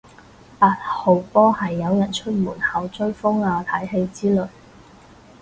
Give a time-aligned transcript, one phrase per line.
[0.57, 4.49] 八號波係有人出門口追風啊睇戲之類